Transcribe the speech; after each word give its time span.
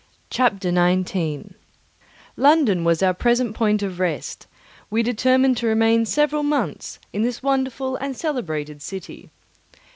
Chapter 0.31 0.71
19 0.71 1.53
London 2.35 2.83
was 2.83 3.03
our 3.03 3.13
present 3.13 3.53
point 3.55 3.83
of 3.83 3.99
rest; 3.99 4.47
we 4.89 5.03
determined 5.03 5.57
to 5.57 5.67
remain 5.67 6.07
several 6.07 6.41
months 6.41 6.97
in 7.13 7.21
this 7.21 7.43
wonderful 7.43 7.97
and 7.97 8.17
celebrated 8.17 8.81
city. 8.81 9.29